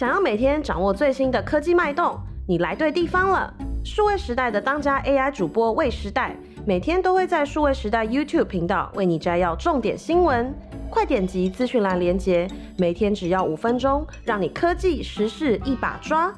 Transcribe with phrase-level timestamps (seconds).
[0.00, 2.18] 想要每天掌握最新的科技脉动，
[2.48, 3.52] 你来对地方了。
[3.84, 6.34] 数位时代的当家 AI 主播魏时代，
[6.64, 10.54] 每天都会在数位时代 YouTube 频道为你摘要重点新闻。
[10.88, 16.34] 快点击资讯栏连结，每天只要五分钟，让你科技时事一把抓。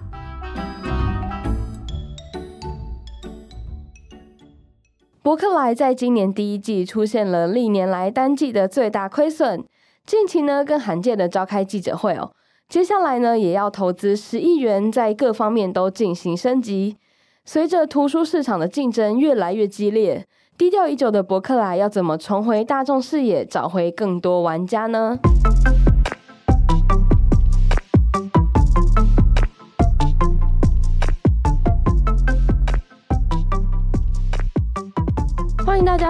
[5.22, 9.64] 博客来在今年第一季出现了历年来单季的最大亏损，
[10.04, 12.32] 近期呢更罕见的召开记者会哦。
[12.72, 16.96] 接下来呢，也要投资十亿元，在各方面都进行升级。
[17.44, 20.26] 随着图书市场的竞争越来越激烈，
[20.56, 25.18] 低调已久的博客来要怎么重回大众视野，找回更多玩家呢？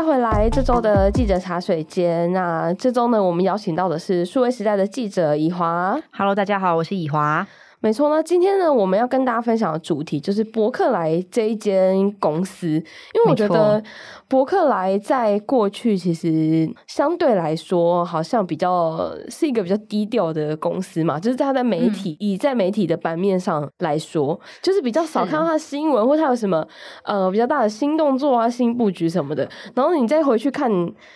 [0.03, 2.33] 欢迎大家回来这周的记者茶水间。
[2.33, 5.97] 那这周呢，我们邀请到的是数位时代的记者以华。
[6.11, 7.47] Hello，大家好，我是以华。
[7.83, 13.83] 没错，那今天呢，我们要跟大家分享的主题就是伯克莱这一间公司，因为我觉得
[14.29, 26.65] 伯克莱在过去其实相对来说好像比较是一个比较低调的公司嘛，就是它在媒体、嗯、以在媒体的版面上来说，就是比较少看到它新闻或它有什么
[27.03, 29.49] 呃比较大的新动作啊、新布局什么的。
[29.75, 30.71] 然后你再回去看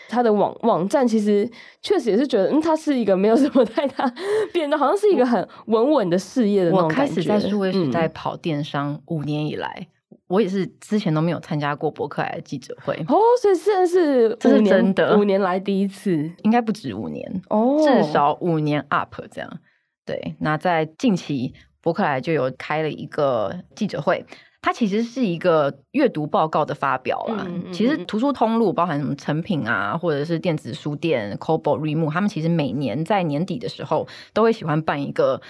[0.08, 1.48] 它的网网站，其实
[1.80, 4.12] 确实也是觉得，嗯，它是一个没有什么太大
[4.52, 6.55] 变动，好像是一个很稳稳的事业。
[6.70, 19.58] 我开始在数位时代跑电商五年以来，嗯，我也是之前都没有参加过博客来的记者会哦，所以现在是这是真的，五年来第一次，应该不止五年哦，至少五年 up 这样。
[20.04, 24.24] 对，那在近期博客来就有开了一个记者会。
[24.62, 27.44] 它其实是一个阅读报告的发表啦。
[27.46, 35.40] 嗯嗯嗯，其实图书通路包含什么成品啊，或者是电子书店、Kobo、Readmoo，他们其实每年在年底的时候都会喜欢办一个。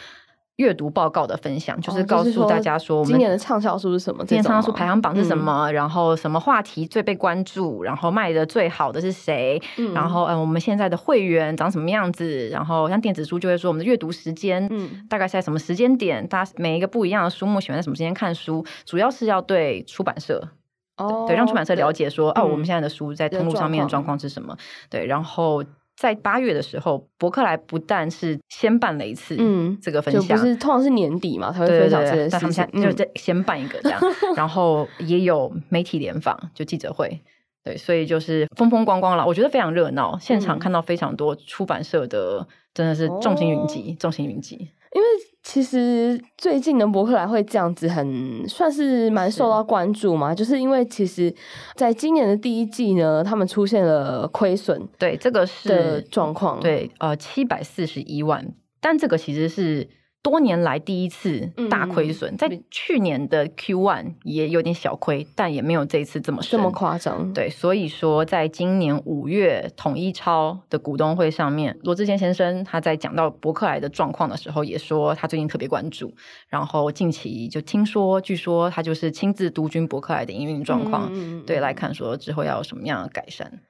[0.57, 4.25] 阅读报告的分享，就是告诉大家说，我们今年的畅销书是什么？
[4.25, 5.71] 今年畅销书排行榜是什么？
[5.71, 7.83] 然后什么话题最被关注？
[7.83, 9.61] 然后卖的最好的是谁？
[9.77, 12.49] 嗯、然后嗯，我们现在的会员长什么样子？
[12.49, 16.27] 然后像电子书就会说我们的阅读时间，嗯，大概是在什么时间点？
[16.27, 18.65] 大家每一个不一样的书目喜欢在什么时间看书？
[18.87, 20.49] 主要是要对出版社
[20.97, 24.57] 哦，对，让出版社了解说，哦，我们现在的书在通路上面的状况是什么？
[24.89, 25.63] 对，然后。
[25.97, 37.21] 在八月的时候，伯克莱不但是先办了一次嗯这个分享，嗯、就不是通常是年底嘛，他会分享这件事情，但他们现在就在先办一个这样， 嗯、然后也有媒体联访，就记者会，
[37.65, 44.57] 对，所以就是风风光光了，我觉得非常热闹，现场看到非常多出版社的，真的是众星云集，哦、众星云集，
[44.93, 45.07] 因为。
[45.49, 51.33] 其实最近的博客来会这样子，很算是蛮受到关注嘛，就是因为其实
[51.77, 58.45] 在今年的第一季呢，他们出现了亏损，对这个是的状况，对呃七百四十一万，
[58.81, 59.89] 但这个其实是。
[60.27, 67.33] 多年来第一次大亏损，嗯，在去年的 Q one 也有点小亏，但也没有这一次这么这么夸张。
[67.33, 76.13] 对，所以说在今年五月统一超的股东会上面，罗志贤先生他在讲到伯克莱的状况的时候，也说他最近特别关注，
[76.49, 83.61] 然后近期就听说，据说他就是亲自督军伯克莱的营运状况，嗯，对来看说之后要有什么样的改善。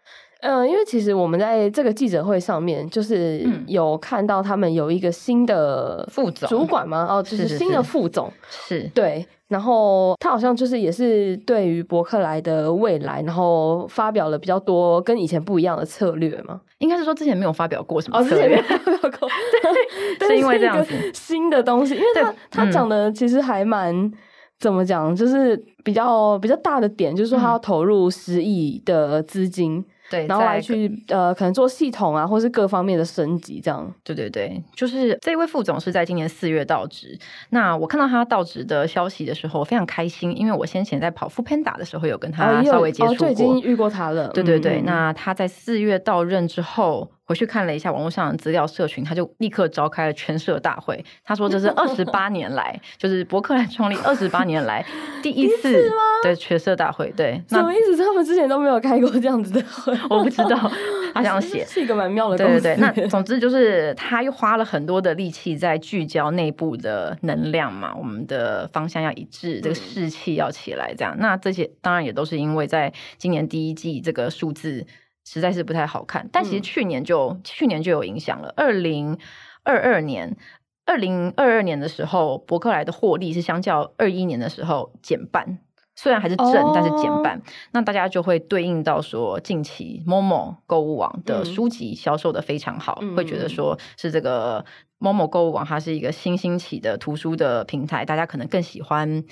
[0.41, 7.07] 嗯，因为其实我们在这个记者会上面，就是有看到他们有一个新的副总主管吗？
[7.11, 9.27] 哦，就是新的副总，是，对。
[9.49, 16.61] 然后他好像就是也是对于伯克莱的未来，然后发表了比较多跟以前不一样的策略嘛。
[16.79, 19.29] 应该是说之前没有发表过什么策略，哦，之前没有发表过，
[20.19, 24.11] 对，是因为这样子 新的东西，因为他他讲的其实还蛮
[24.59, 29.85] 怎么讲，就是比较比较大的点，就是说他要投入十亿的资金。
[30.11, 33.93] 对，然后来去呃，可能做系统啊，或是各方面的升级，这样。
[34.05, 37.19] 对对对，就是这位副总是在今年四月到职。
[37.51, 44.29] 那我看到他到职的消息的时候，我非常开心，因为我先前在跑 foodpanda 的时候有跟他稍微接触过，哦哦、就已经遇过他了。
[44.29, 47.11] 对对对，嗯、那他在四月到任之后。
[47.27, 51.05] 回去看了一下网络上的资料社群，他就立刻召开了全社大会。
[51.25, 54.85] 他说这是二十八 年来，就是博客来创立二十八年来
[55.23, 55.91] 第一次
[56.23, 57.13] 对全社大会。
[57.17, 57.97] 对，什么意思？
[57.97, 59.93] 他们之前都没有开过这样子的会？
[60.09, 60.71] 我不知道，
[61.13, 62.53] 他这样写是一个蛮妙的东西。
[62.61, 71.17] 对对对，那总之就是他又花了很多的力气在聚焦内部的能量嘛，我们的方向要一致，这个士气要起来，这样。
[71.19, 74.87] 那这些当然也都是因为在今年第一季这个数字。
[75.27, 78.55] 实在是不太好看，但其实去年就、嗯、去年就有影响了。
[78.57, 79.19] 二零
[79.65, 80.37] 二二年，
[80.85, 85.59] 二零二二年的时候，博客来的获利是相较二一年的时候减半，
[85.97, 87.43] 虽然还是正，哦、但是减半。
[87.73, 94.65] 那大家就会对应到说，近期 Momo 购物网的书籍销售的非常好，嗯、会觉得说是这个
[95.01, 99.25] Momo 购物网它是一个新兴起的图书的平台，大家可能更喜欢。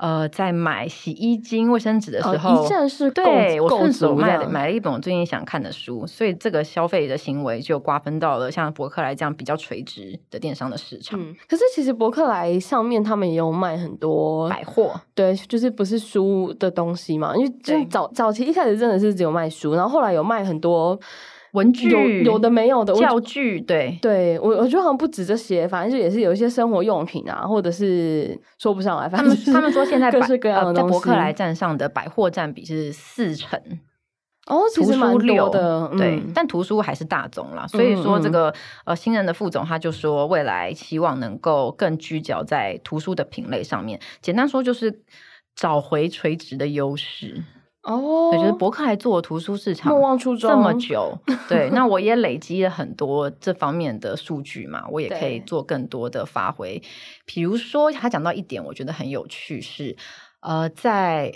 [0.00, 11.20] 呃，在买洗衣精、卫生纸的时候，哦、一站式购对我顺手买了买了一本我最近想看的书，所以这个消费的行为就瓜分到了像博客来这样比较垂直的电商的市场。
[11.20, 17.36] 嗯、可是其实博客来上面他们也有卖很多百货，对，就是不是书的东西嘛？
[17.36, 20.98] 因为就早早期一开始真的是只有卖书，然后后来有卖很多。
[21.52, 29.08] 文具有有的没有的教具，对对，我我觉得好像不止这些，反正就也是有一些生活用品啊，或者是说不上来。
[29.08, 33.60] 反正他们他们说现在各式各样的东西，在博客来站上的百货占比是四成
[34.46, 37.66] 哦，其实蛮多的，图书六，对，嗯、但图书还是大宗啦。
[37.66, 38.52] 所以说这个
[38.84, 45.02] 呃新任的副总他就说，未来希望能够更聚焦在图书的品类上面，简单说就是
[45.54, 47.42] 找回垂直的优势。
[47.82, 51.16] 哦，我觉得博客还做图书市场莫忘初衷这么久，
[51.48, 56.82] 对，那我也累积了很多这方面的数据嘛，我也可以做更多的发挥。
[57.24, 59.96] 比如说，他讲到一点，我觉得很有趣是，
[60.40, 61.32] 呃，在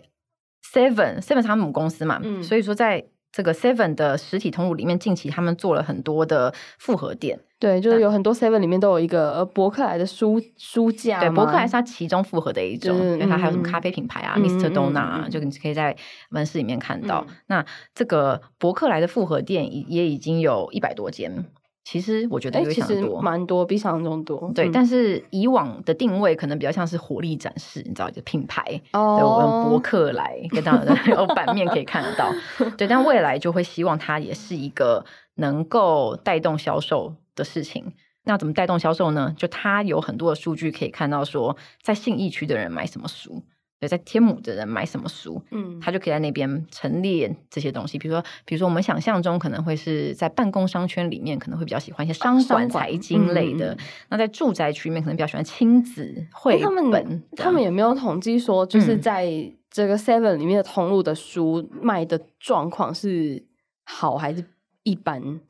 [0.73, 3.07] Seven Seven 他们母公司嘛，嗯，所以说在。
[3.35, 14.71] 这个 Seven 的实体通路里面，近期他们做了很多的复合店，对，就是有很多 Seven 里面都有一个呃伯克莱的书书架，对，伯克莱是它其中复合的一种，因为它还有什么咖啡品牌啊、嗯、Mr.
[14.95, 15.97] 嗯、就你可以在
[16.31, 17.27] 门市里面看到。
[17.29, 21.45] 嗯、那这个伯克莱的复合店也已经有一百多间。
[21.85, 24.51] 其实我觉得有点多，蛮多，比想象中多。
[24.55, 28.63] 对，嗯、但是以往的定位可能比较像是活力展示，你知道，就品牌，
[28.95, 32.33] 哦、对，我用博客来跟大家有 版面可以看得到。
[32.79, 35.05] 对，但未来就会希望它也是一个
[35.35, 37.93] 能够带动销售的事情。
[38.25, 39.35] 那怎么带动销售呢？
[39.37, 43.43] 就它有很多的数据可以看到，说在信义区的人买什么书。
[43.87, 47.99] 在天母的人买什么书，嗯，他就可以在那边陈列这些东西。
[47.99, 53.77] 比如说，比如说我们想象中可能会是在办公商圈里面，可能会比较喜欢一些商管、财经类的。
[54.09, 56.59] 那在住宅区里面，可能比较喜欢亲子绘
[56.91, 57.23] 本。
[57.37, 59.29] 他们也没有统计说，就是在
[59.71, 63.45] 这个 Seven 里面的通路的书卖的状况是
[63.85, 64.45] 好还是
[64.83, 65.41] 一般？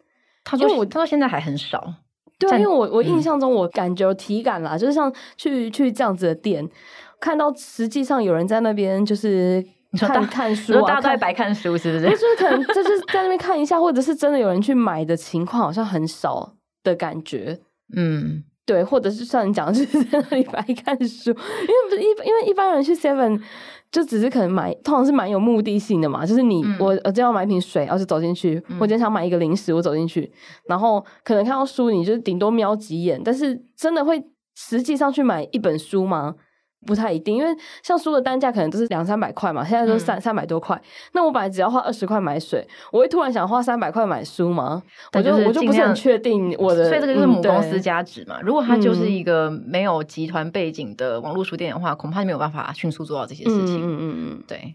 [0.42, 1.94] 他说我他说现在还很少。
[2.38, 6.68] 对啊，因为我我印象中我感觉体感啦，就是像去去这样子的店。
[7.20, 9.64] 看到实际上有人在那边就是
[9.98, 12.10] 看看书啊，大概白看书是不是？
[12.10, 16.52] 就是可能就是在那边看一下，或者是真的有人去买的情况，好像很少
[16.82, 17.58] 的感觉。
[17.96, 23.40] 嗯，对，或者是像你讲的，就是在那里白看书，因为不是一，因为一般人去 Seven
[23.94, 30.32] 就只是可能买，通常是蛮有目的性的嘛，就是你、嗯、我我就要买一瓶水，然后就走进去；我今天想买一个零食，我走进去，
[30.66, 34.20] 然后可能看到书，你就顶多瞄几眼，但是真的会
[34.56, 36.34] 实际上去买一本书吗？
[36.86, 40.80] 不太一定，因为像书的单价可能都是两三百块嘛，现在都三三百多块。
[41.12, 44.82] 那我本来只要花二十块买水，我会突然想花三百块买书吗？
[45.14, 46.88] 我就我就不是很确定我的。
[46.88, 48.40] 所以这个就是母公司价值嘛。
[48.42, 53.80] 如果它就是一个没有集团背景的网络书店的话，恐怕没有办法迅速做到这些事情。
[53.80, 54.74] 嗯嗯嗯，对，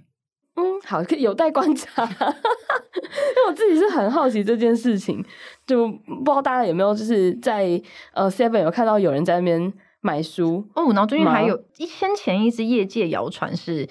[0.56, 2.04] 嗯，好，有待观察。
[2.10, 5.24] 因为我自己是很好奇这件事情，
[5.66, 7.82] 就不知道大家有没有就是在
[8.14, 9.72] 呃 Seven 有看到有人在那边。
[10.02, 13.88] 买书哦，然后最近还有一先前一直业界谣传是，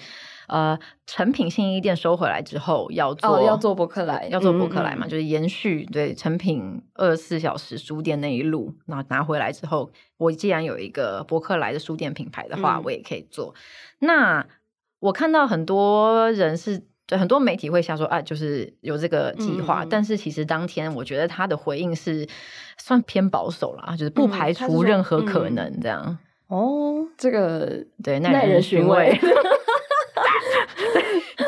[0.47, 13.53] 呃，成品新一店收回来之后要做、哦、要做博客来，要做博客来嘛，嗯嗯就是延续对成品二十四小时书店那一路，然后拿回来之后，我既然有一个博客来的书店品牌的话，嗯、我也可以做。
[13.99, 14.47] 那
[14.99, 16.88] 我看到很多人是。
[17.09, 22.27] 对，很多媒体会想说啊，就是有这个计划，嗯、但是其实当天我觉得他的回应是
[22.77, 26.05] 算偏保守了，就是不排除任何可能这样。
[26.49, 29.17] 嗯、哦，这个对耐人寻味。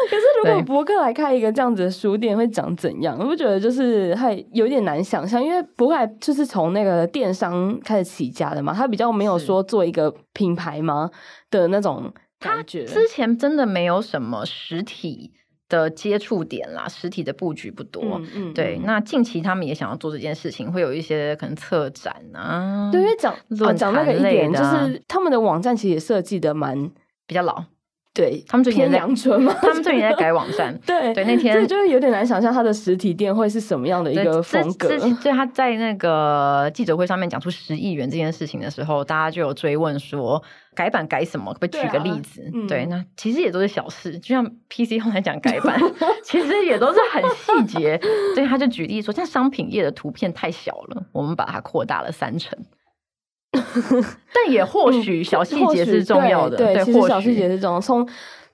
[0.10, 3.15] 可是如果博客来开一个这样子的书店会长怎样？
[3.20, 11.12] 我不觉得就是还有点难想象，因为博客来就是从那个电商开始起家的嘛，他比较没有说做一个品牌吗
[11.51, 12.84] 的那种感觉。
[12.84, 15.34] 之前真的没有什么实体。
[15.71, 18.03] 的接触点啦，实体的布局不多。
[18.19, 18.77] 嗯，嗯对。
[18.83, 22.89] 那近期他们也想要做这件事情，会有一些可能策展啊。
[22.91, 23.33] 对，因为讲
[23.77, 26.91] 讲那个一点，就是他们的网站其实也设计的蛮
[27.25, 27.63] 比较老。
[28.13, 30.77] 对，他们最近在阳春嘛， 他们最近在改网站。
[30.86, 35.00] 对对，那天所以就是有点难想象他的实体店会是什么样的一个风格。
[35.00, 40.44] 所以他在那个记者会上面讲出十亿元这件事情的时候，大家就有追问说
[40.75, 41.53] 改版改什么？
[41.53, 42.41] 可不可以举个例子？
[42.41, 45.80] 对，啊嗯、对，那其实也都是小事，就像 PC 后来讲改版，
[46.24, 47.98] 其实也都是很细节。
[48.36, 52.60] 所以他就举例说，像商品页的图片太小了，我们把它扩大了三成。
[54.34, 57.81] 但也或许小细节是重要的，对，对，其实小细节是重要。
[57.81, 58.08] 从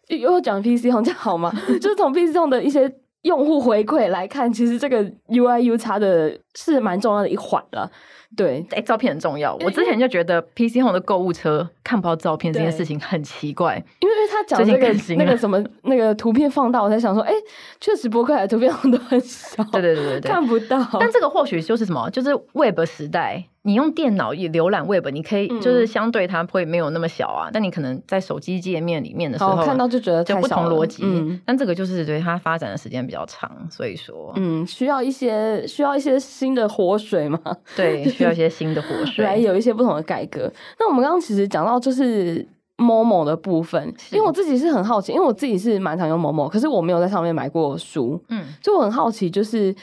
[0.08, 1.52] 又讲 PC Home 这样好吗？
[1.82, 2.92] 就是从 PC Home 的一些
[3.24, 7.92] 用户回馈来看，其实这个 UI U 差的是蛮重要的一环了。
[8.36, 9.56] 对，哎、欸，照片很重要。
[9.62, 17.38] 我之前就觉得 PC Home 的购物车看不到照片这件事情很奇怪，因为他讲这个那个什么 那个图片放大，我才想说，哎、欸，
[17.80, 20.86] 确实博客来图片都很少，对对对对对，看不到。
[21.00, 23.46] 但这个或许就是什么，就是 Web 时代。
[23.68, 27.50] 你用电脑也浏览 Web，你可以就是相对它会没有那么小啊。
[27.50, 31.04] 嗯、但你可能在手机界面里面的时候，看到就觉得就不同逻辑。
[31.04, 37.38] 嗯、但这个就是对它发展的时间比较长，所以说，嗯，需要一些需要一些新的活水嘛？
[37.76, 40.50] 对，需要一些新的活水 来有一些不同的改革。
[40.80, 42.48] 那我们刚刚其实讲到就是
[42.78, 49.76] Momo 的部分，因为我自己是很好奇，因为我自己是蛮常用 Momo，可是我没有在上面买过书，嗯，所以我很好奇就是。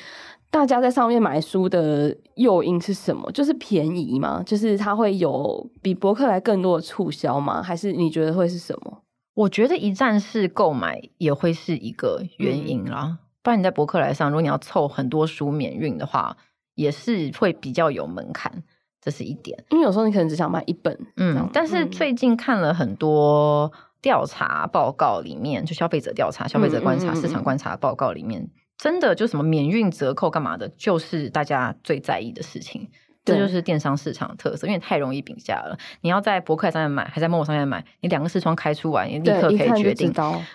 [0.55, 3.29] 大家在上面买书的诱因是什么？
[3.33, 4.41] 就是便宜吗？
[4.47, 7.61] 就是它会有比博客来更多的促销吗？
[7.61, 9.03] 还是你觉得会是什么？
[9.35, 13.07] 我觉得一站式购买也会是一个原因啦。
[13.07, 16.37] 嗯、不然你在博客来上，如果你要凑很多书免运的话，
[16.77, 18.63] 也是会比较有门槛，
[19.01, 19.61] 这是一点。
[19.71, 21.51] 因为有时候你可能只想买一本，嗯。
[21.53, 28.49] 但是最近看了很多调查报告里面，就消费者调查、消费者观察、市场观察报告里面。
[28.85, 32.87] 真的就什么免运折扣干嘛的，就是大家最在意的事情。
[33.25, 35.75] 这就是电商市场的特色，因为太容易比价了。
[36.03, 40.13] 你要在博客上面买，还在 Momo 上面买，你两个视窗开出来，你立刻可以决定。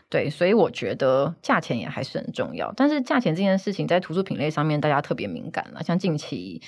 [0.09, 2.71] 对，所以我觉得价钱也还是很重要。
[2.77, 5.81] 但是价钱这件事情在图书品类上面，大家特别敏感了。
[5.81, 6.61] 像近期。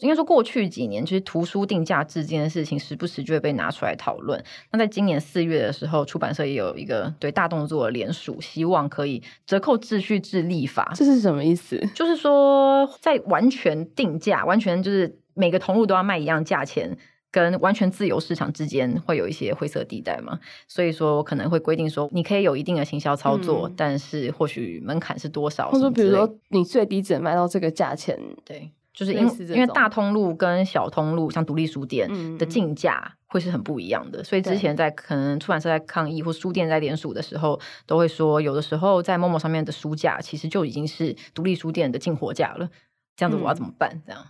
[0.00, 4.42] 应该说，过去几年其实图书定价制这件事情，时不时就会被拿出来讨论。
[4.72, 10.92] 那在今年四月的时候，出版社也有一个对大动作的联署，希望可以折扣秩序制立法。
[10.96, 11.80] 这是什么意思？
[11.94, 16.98] 就是说，在完全定价、完全就是每个通路都要卖一样价钱，
[17.30, 20.40] 跟完全自由市场之间会有一些灰色地带嘛。
[20.66, 25.70] 所以说，我可能会规定说，你可以有一定的行销操作，嗯、但是或许门槛是多少？
[25.70, 28.72] 或者说，比如说，你最低只能卖到这个价钱，对。
[28.94, 32.08] 就是因因为大通路跟小通路，像独立书店
[32.38, 42.70] 的进价会是很不一样的，嗯、所以之前在可能出版社在抗议或书店在联署的时候，都会说有的时候在 Momo 上面的书价其实就已经是独立书店的进货价了，
[43.16, 43.90] 这样子我要怎么办？
[43.92, 44.24] 嗯、这样。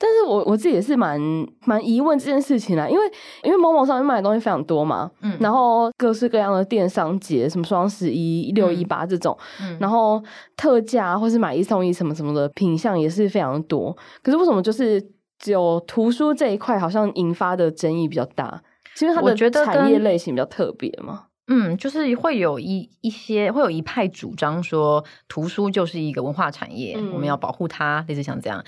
[0.00, 1.20] 但是我我自己也是蛮
[1.64, 3.04] 蛮疑问这件事情啦，因为
[3.42, 10.22] 因为 Momo 上面卖的东西非常多嘛，嗯，然后各式各样的电商节，什么双十一、六一八这种，嗯，然后
[10.56, 13.96] 特价或是买一送一什么什么的品相也是非常多。
[14.22, 15.04] 可是为什么就是
[15.38, 18.62] 只有图书这一块好像引发的争议比较大？
[18.94, 28.64] 其实它的产业类型比较特别嘛，嗯，就是会有一一些会有一派主张说图书就是一个文化产业，嗯，我们要保护它，类似像这样。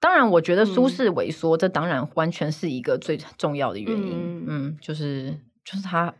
[0.00, 4.12] 当然，我觉得书市萎缩，嗯、这当然完全是一个最重要的原因。
[4.12, 5.32] 嗯，嗯，就是
[5.64, 6.12] 就是它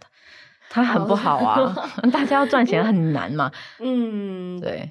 [0.69, 1.75] 它很不好啊，
[2.13, 3.51] 大家要赚钱很难嘛。
[3.81, 4.91] 嗯，对。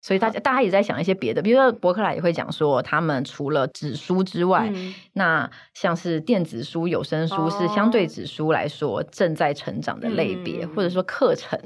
[0.00, 11.58] 所以大家大家也在想一些别的，比如说博客来也会讲说，他们除了纸书之外，嗯、那像是电子书、有声书是相对纸书来说正在成长的类别，嗯、或者说课程。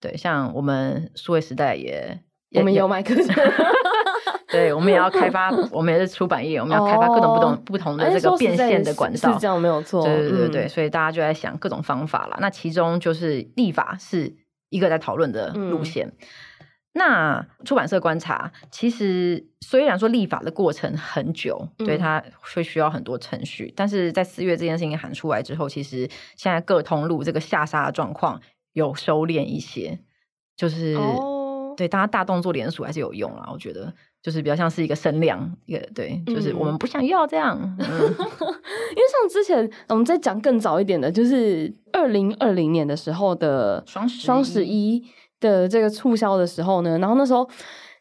[0.00, 3.26] 对，像我们数位时代也，也我们有卖课程。
[4.56, 10.04] 对，我们也要开发， 我们也是出版业，我们要开发各种不同、哦、不同的这个变现的管道，是这样没有错。
[10.04, 12.38] 对对对对，嗯、所以大家就在想各种方法啦。
[12.40, 14.34] 那其中就是立法是
[14.70, 16.06] 一个在讨论的路线。
[16.06, 16.26] 嗯、
[16.94, 28.40] 那出版社观察，其实虽然说立法的过程很久，嗯、对它会需要很多程序，但是在四月这件事情喊出来之后，其实现在各通路这个下杀的状况
[28.72, 29.98] 有收敛一些，
[30.56, 33.92] 就是、哦、对大家大动作连署还是有用啦，我觉得。
[34.26, 37.56] 就是比较像是一个声量，一个对，就是我们不想要这样。
[37.78, 45.00] 因为像之前我们在讲更早一点的，就是二零二零年的时候的双双十一
[45.38, 47.48] 的这个促销的时候呢，然后那时候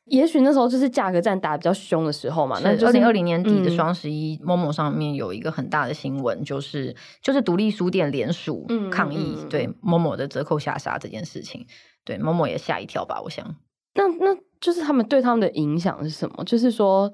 [0.06, 2.60] 也许那时候就是价格战打得比较凶的时候嘛。
[2.64, 11.68] 那二零二零年底的双十一，Momo 上面有一个很大的新闻，就是就是独立书店联署抗议，对 Momo 的折扣下杀这件事情，
[12.04, 13.46] 对 Momo 也吓一跳吧，我想。
[13.94, 14.36] 那那。
[14.66, 16.44] 就是他们对他们的影响是什么？
[16.44, 17.12] 就是说，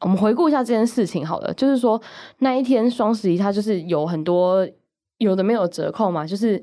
[0.00, 1.54] 我们回顾一下这件事情好了。
[1.54, 2.02] 就是说，
[2.38, 4.68] 那一天双十一，它就是有很多
[5.18, 6.60] 有的没有折扣嘛，就是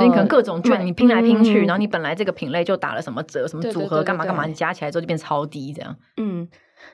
[0.00, 5.94] 你可能各种券你拼来拼去，嗯、然后你本来这个品类就打了什么折，什么组合干嘛干嘛，你加起来之后就变超低这样。
[6.16, 6.48] 嗯。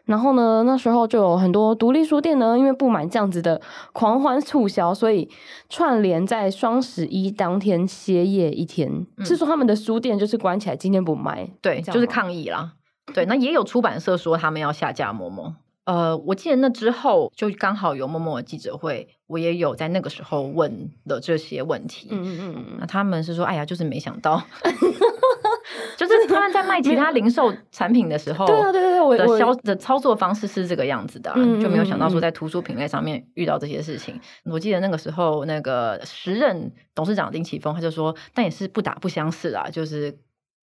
[0.05, 3.61] 然后呢，那时候就有很多独立书店呢，因为不满这样子的
[3.93, 5.29] 狂欢促销，所以
[5.69, 12.73] 串联在双十一当天歇业一天，嗯、是说他们的书店就是关起来，今天不卖，对，就是抗议啦。
[13.15, 15.55] 对，那也有出版社说他们要下架 Momo。
[15.85, 22.07] 呃，我记得那之后就刚好有 Momo 的记者会，我也有在那个时候问了这些问题。
[22.13, 24.41] 嗯嗯嗯，那他们是说，哎呀，就是没想到。
[26.29, 34.19] 他们在卖其他零售产品的时候，对啊，对对对，我的销的操作方式是这个样子的、就没有想到说在图书品类上面遇到这些事情。
[34.45, 40.17] 我记得那个时候，那个时任董事长丁启峰他就说，但也是不打不相识啊，就是。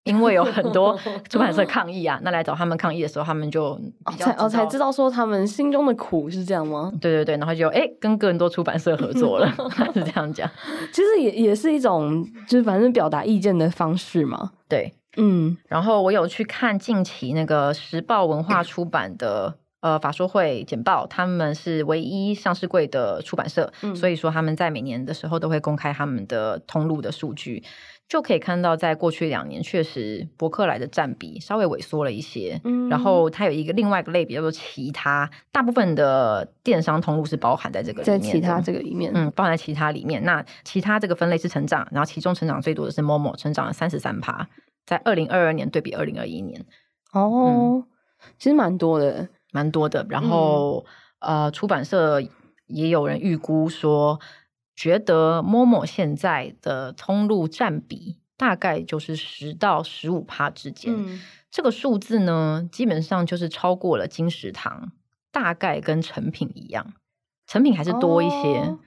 [0.04, 3.78] 因为有很多出版社抗议啊，那来找他们抗议的时候，他们就
[4.18, 6.90] 才哦才知道说他们心中的苦是这样吗？
[7.02, 9.54] 对对对，然后就哎跟更多出版社合作了，
[9.92, 10.50] 是这样讲。
[10.90, 14.52] 其实也也是一种，就是反正表达意见的方式嘛。
[14.66, 14.90] 对，
[15.20, 15.56] 嗯。
[15.68, 27.62] 然后我有去看近期那个时报文化出版的呃法说会简报，他们是唯一上市柜的出版社，嗯，所以说他们在每年的时候都会公开他们的通路的数据。
[28.08, 32.60] 就可以看到，在过去两年，确实博客来的占比稍微萎缩了一些。
[32.64, 40.24] 嗯，然后它有一个另外一个类别叫做其他，大部分的电商通路是包含在这个里面，在其他这个里面，嗯，包含在其他里面。
[40.24, 44.48] 那其他这个分类是成长，然后其中成长最多的是 Momo，成长了三十三趴，
[44.84, 46.64] 在二零二二年对比二零二一年。
[47.12, 47.84] 哦，嗯，
[48.38, 50.06] 其实蛮多的，蛮多的。
[50.08, 50.84] 然后，
[51.20, 52.20] 嗯，呃，出版社
[52.66, 54.20] 也有人预估说。
[54.76, 61.20] 觉得 Momo 现在的通路占比大概就是十到十五趴之间，嗯、
[61.50, 64.92] 这个数字呢，基本上就是超过了金石堂，
[65.30, 66.94] 大概跟成品一样，
[67.46, 68.78] 成品还是多一些，哦、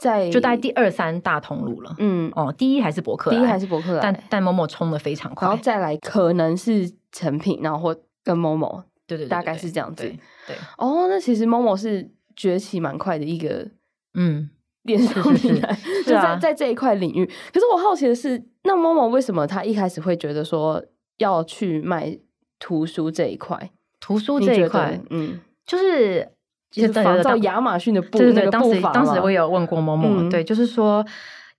[0.00, 1.94] 在就大概第二三大通路了。
[1.98, 10.02] 嗯，哦，第一还是博客，第一还是博客，但但 Momo 冲的非常快，然后再来可能是成品，然后或跟 Momo，对，对对对，大概是这样子。
[10.04, 13.68] 对，对哦，那其实 Momo 是崛起蛮快的一个，
[14.14, 14.50] 嗯。
[14.86, 15.74] 电商平台
[16.04, 20.84] 就在、啊、在这一块领域，可是我好奇的是，那 Momo 为什么他一开始会觉得说
[21.16, 22.18] 要去卖
[22.58, 23.70] 图书这一块？
[23.98, 26.33] 图书这一块，嗯，就是
[26.74, 31.04] 就是仿照亚马逊的步对对对，当时当时我有问过 Momo，、嗯、对，就是说。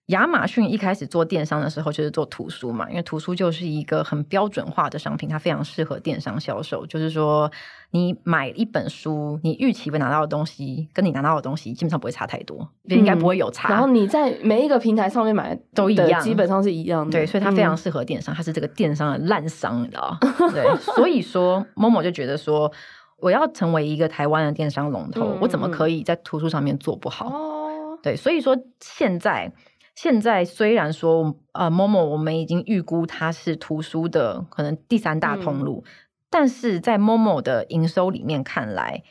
[0.10, 6.86] 亚马逊一开始做电商的时候，就是做图书嘛，因为图书就是一个很标准化的商品，它非常适合电商销售。
[6.86, 7.52] 就是说，
[7.90, 13.68] 你买一本书，你预期会拿到的东西，跟你拿到的东西基本上不会差太多，嗯、应该不会有差。
[13.68, 17.12] 然后你在每一个平台上面买都一样，基本上是一样的。
[17.12, 20.16] 对，所以它非常适合电商，嗯、它是这个电商的烂商，你知道
[20.52, 20.64] 对，
[20.96, 22.72] 所以说 Momo 就觉得说，
[23.18, 27.28] 我要成为一个台湾的电商龙头，嗯、我怎么可以在图书上面做不好？
[27.28, 29.54] 哦、对，所以说现在。
[29.96, 35.90] 现在虽然说，呃，Momo 我们已经预估它是图书的可能第三大通路，嗯、
[36.30, 39.04] 但是在 Momo 的营收里面看来，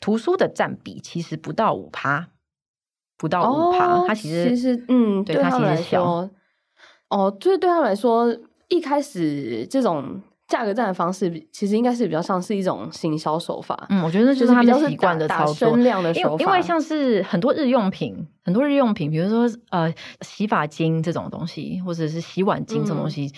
[0.00, 2.28] 图书的占比其实不到五趴，
[3.18, 6.26] 不到五趴，哦、它其实其实嗯，对，它其实小。
[7.10, 8.34] 哦，就是对他们来说，
[8.68, 10.22] 一开始这种。
[10.50, 16.28] 价格战的方式其实应该是比较像是一种行销手法，嗯，我觉得就是他们习惯的操作，声量的手法。
[16.30, 23.32] 因为因为像是很多日用品，很多日用品，比如说呃洗发精这种东西，或者是洗碗精这种东西，嗯、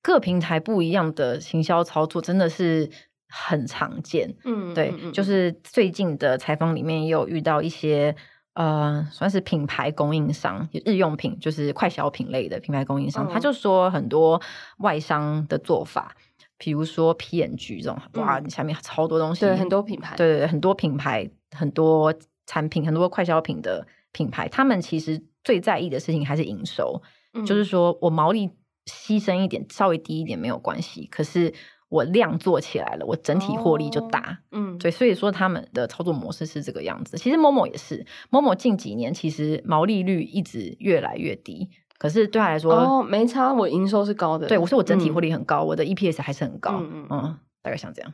[0.00, 2.88] 各平台不一样的行销操作真的是
[3.28, 4.32] 很常见。
[4.44, 8.14] 嗯，对，嗯、就是最近的采访里面也有遇到一些
[8.54, 14.40] 呃算是品牌供应商，日用品就是快消品类的品牌供应商，嗯、他就说很多
[14.78, 16.14] 外商的做法。
[16.58, 22.12] 比如说 P&G 这种，哇，你下面超多东西，对，很多品牌，对对对，很多品牌，很多
[22.46, 27.00] 产品，很多快消品的品牌，他们其实最在意的事情还是营收，
[27.32, 28.50] 嗯、就是说我毛利
[28.86, 31.54] 牺牲一点，稍微低一点没有关系，可是
[31.88, 37.16] 我量做起来了，我整体获利就大，哦、嗯，对，所以说他们的操作模式是这个样子。
[37.16, 41.70] 其实 Momo 也是，Momo 近几年其实毛利率一直越来越低。
[41.98, 44.46] 可是对他来说，哦，没差，我营收是高的。
[44.46, 46.74] 对，我说我整体获利很高，嗯、我的 EPS 还是很高。
[46.74, 48.12] 嗯，嗯大概像这样。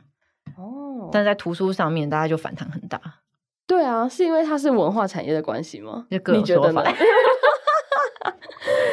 [0.57, 2.99] 哦，但是在图书上面，大家就反弹很大。
[3.67, 6.05] 对啊，是因为它是文化产业的关系吗？
[6.09, 6.83] 就各种说法。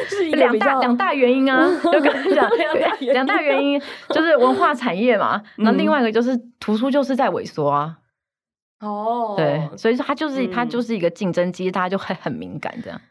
[0.07, 2.47] 是两大两大原因啊， 就跟你讲，
[2.99, 7.97] 两大原因就是文化产业嘛， 那、嗯、另外一个就是图书就是在萎缩啊。
[8.79, 13.01] 哦，对，所以说它就是、嗯、它就是一个竞争机，大家就会很敏感这样。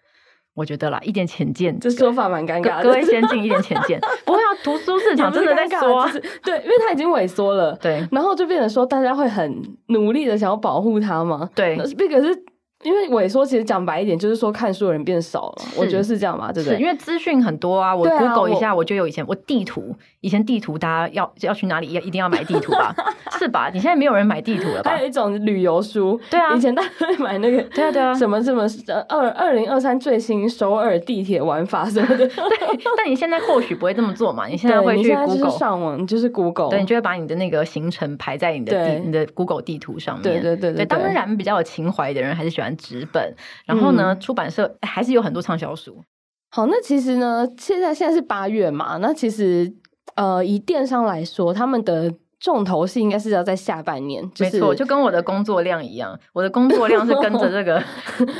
[0.55, 2.83] 我觉得啦，一点浅见，这说法蛮尴尬的。
[2.83, 6.11] 各位先进一点浅见，不会啊，图书市场 真的在缩、啊，
[6.45, 12.45] 对，因为它已经萎缩了，对，然后就变成说大家会很努力的想要保护它嘛，对，那可是。
[12.83, 16.79] 因为萎缩，其实讲白一点，就是说看书的人变少了，我觉得是这样嘛，对不对？
[16.79, 22.95] 因为资讯很多啊，我 Google 一下，我就有以前我地图，以前地图大家要要去哪里，要一定要买地图吧，
[23.39, 23.71] 是吧？
[23.73, 24.91] 你现在没有人买地图了吧？
[24.91, 28.67] 还有一种旅游书，对啊，以前大家会买那个，对啊对啊，什么什么
[29.09, 32.81] 二二零二三最新首尔地铁玩法什么的， 对。
[32.97, 34.47] 但你现在或许不会这么做嘛？
[34.47, 40.85] 你现在会去 Google 上网，就是 Google，对，你就会把你的那个行程排在你的地你的 Google 地图上面，对对对对。
[40.85, 43.35] 当然，比较有情怀的人还是喜欢纸本。
[43.67, 46.03] 然后呢，嗯、出版社还是有很多畅销书。
[46.51, 49.73] 好，那其实呢，现在现在是八月嘛，那其实
[50.15, 52.15] 呃，以电商来说，他们的。
[52.43, 57.81] 重头戏应该是要在下半年，就是、没错，就跟我的工作量一样，我的工作量是跟着这个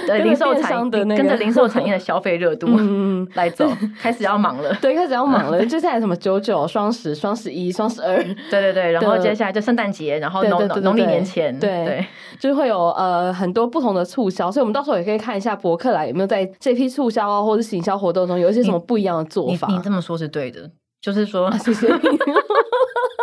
[0.09, 2.67] 呃零售产业，跟着零售产业的消费热度
[3.35, 3.65] 来走，
[4.01, 8.17] 开始要忙了， 对，开始要忙了， 接下来什么九九、双十、双十一、双十二，
[8.51, 12.07] 对对对，然后接下来就圣诞节，然后农农历年前，对，对，
[12.41, 19.69] 就会有呃很多不同的促销，所以我们到时候也可以看一下博客来有没有在这批促销啊或者行销活动中有一些什么不一样的做法。
[19.71, 20.69] 你，这么说是对的，
[21.01, 22.19] 就是说，啊、谢谢你。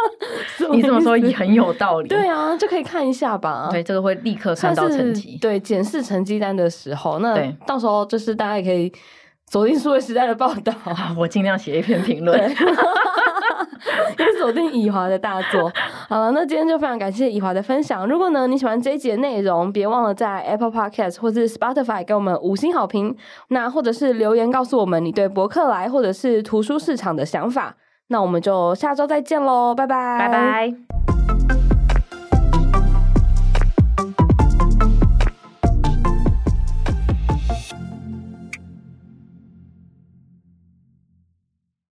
[0.71, 2.07] 你这么说也很有道理。
[2.07, 3.69] 对啊，就可以看一下吧。
[3.71, 5.37] 对，这个会立刻看到成绩。
[5.41, 7.35] 对，检视成绩单的时候，那
[7.65, 8.91] 到时候就是大家也可以
[9.49, 10.73] 锁定数位时代的报道。
[11.17, 12.39] 我尽量写一篇评论。
[14.17, 15.71] 也锁定以华的大作。
[16.07, 18.05] 好了，那今天就非常感谢以华的分享。
[18.07, 23.15] 如果呢你喜欢这一集的内容，别忘了在 Apple Podcast 或是 Spotify 给我们五星好评。
[23.49, 27.77] 那或者是留言告诉我们你对博客来或者是图书市场的想法。
[28.09, 31.18] 那我们就下周再见喽，拜拜，拜拜。